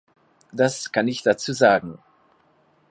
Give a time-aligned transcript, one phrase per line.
[0.51, 1.99] Das kann ich dazu sagen.